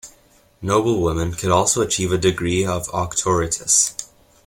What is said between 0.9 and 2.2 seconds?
women could also achieve a